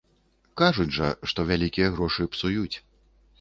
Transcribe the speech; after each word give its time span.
Кажуць 0.61 0.87
жа, 0.97 1.09
што 1.33 1.45
вялікія 1.51 1.93
грошы 1.97 2.27
псуюць. 2.37 2.77